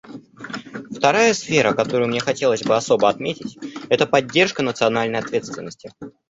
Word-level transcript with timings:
Вторая 0.89 1.31
сфера, 1.35 1.73
которую 1.73 2.07
мне 2.07 2.19
хотелось 2.19 2.63
бы 2.63 2.75
особо 2.75 3.07
отметить,— 3.07 3.59
это 3.89 4.07
поддержка 4.07 4.63
национальной 4.63 5.19
ответственности. 5.19 5.93